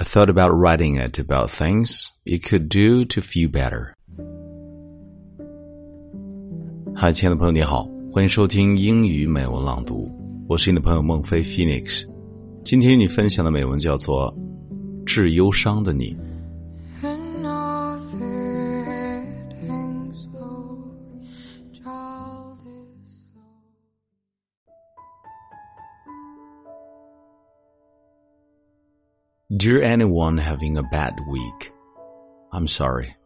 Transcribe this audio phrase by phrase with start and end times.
[0.00, 3.92] I thought about writing it about things it could do to feel better.
[6.94, 10.10] 嗨，亲爱的朋友，你好，欢迎收听英语美文朗读，
[10.48, 12.06] 我是你的朋友孟非 Phoenix。
[12.64, 14.34] 今天与你分享的美文叫做
[15.04, 16.14] 《致忧伤的你》。
[29.56, 31.72] Dear anyone having a bad week,
[32.52, 33.16] I'm sorry.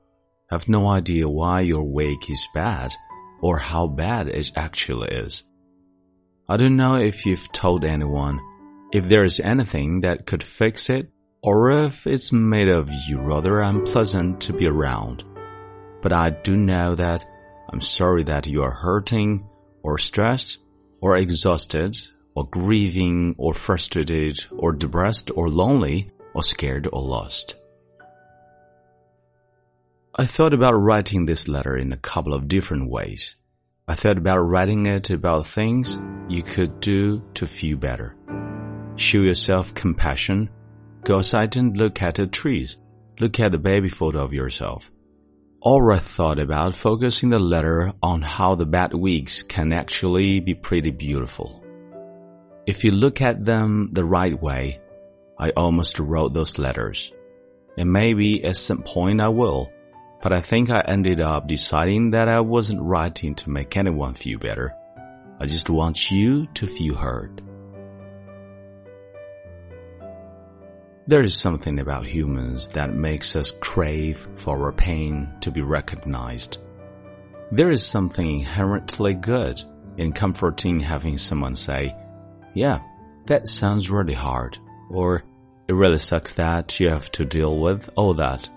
[0.51, 2.95] I have no idea why your week is bad
[3.43, 5.45] or how bad it actually is.
[6.49, 8.41] I don't know if you've told anyone,
[8.91, 11.11] if there is anything that could fix it,
[11.43, 15.25] or if it's made of you rather unpleasant to be around.
[16.01, 17.27] But I do know that
[17.69, 19.47] I'm sorry that you are hurting,
[19.83, 20.57] or stressed,
[21.03, 21.99] or exhausted,
[22.35, 27.57] or grieving, or frustrated, or depressed, or lonely, or scared or lost.
[30.17, 33.37] I thought about writing this letter in a couple of different ways.
[33.89, 38.17] I thought about writing it about things you could do to feel better.
[38.97, 40.51] Show yourself compassion.
[41.03, 42.79] Go outside and look at the trees.
[43.19, 44.91] Look at the baby photo of yourself.
[45.61, 50.55] Or I thought about focusing the letter on how the bad weeks can actually be
[50.55, 51.65] pretty beautiful.
[52.67, 54.81] If you look at them the right way,
[55.39, 57.13] I almost wrote those letters.
[57.77, 59.73] And maybe at some point I will,
[60.23, 64.39] but I think I ended up deciding that I wasn't writing to make anyone feel
[64.39, 64.75] better.
[65.41, 67.43] I just want you to feel heard.
[71.07, 76.59] There is something about humans that makes us crave for our pain to be recognized.
[77.53, 79.63] There is something inherently good
[79.99, 81.95] in comforting having someone say,
[82.55, 82.81] Yeah,
[83.27, 84.59] that sounds really hard
[84.91, 85.25] or
[85.69, 88.49] it really sucks that you have to deal with all that.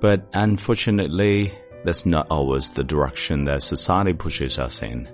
[0.00, 1.52] But unfortunately,
[1.84, 5.08] that's not always the direction that society pushes us in.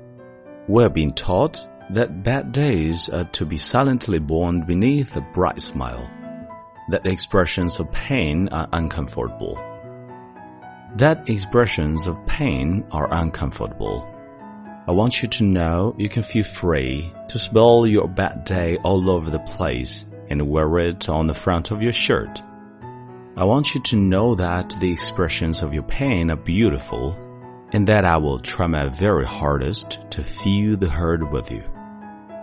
[0.66, 6.10] We're being taught that bad days are to be silently borne beneath a bright smile,
[6.90, 9.56] that expressions of pain are uncomfortable,
[10.96, 14.13] that expressions of pain are uncomfortable
[14.86, 19.10] I want you to know you can feel free to spill your bad day all
[19.10, 22.42] over the place and wear it on the front of your shirt.
[23.36, 27.18] I want you to know that the expressions of your pain are beautiful
[27.72, 31.64] and that I will try my very hardest to feel the hurt with you.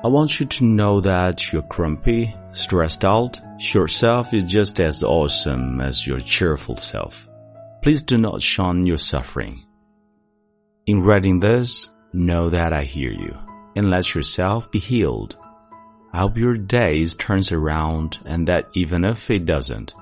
[0.03, 3.39] I want you to know that you're grumpy, stressed out,
[3.71, 7.27] yourself is just as awesome as your cheerful self.
[7.83, 9.63] Please do not shun your suffering.
[10.87, 13.37] In writing this, Know that I hear you
[13.75, 15.37] and let yourself be healed.
[16.13, 19.95] I hope your days turns around and that even if it doesn't,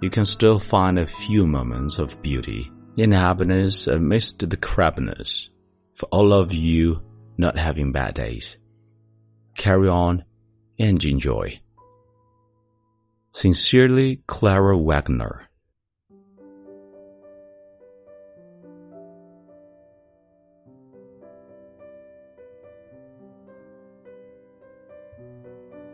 [0.00, 5.50] you can still find a few moments of beauty and happiness amidst the crapness
[5.94, 7.02] for all of you
[7.36, 8.56] not having bad days.
[9.56, 10.24] Carry on
[10.78, 11.60] and enjoy.
[13.30, 15.48] Sincerely, Clara Wagner.